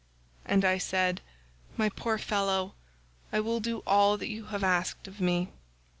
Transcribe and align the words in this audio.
And 0.45 0.65
I 0.65 0.79
said, 0.79 1.21
'My 1.77 1.89
poor 1.89 2.17
fellow, 2.17 2.73
I 3.31 3.39
will 3.39 3.59
do 3.59 3.83
all 3.85 4.17
that 4.17 4.29
you 4.29 4.45
have 4.45 4.63
asked 4.63 5.07
of 5.07 5.21
me. 5.21 5.49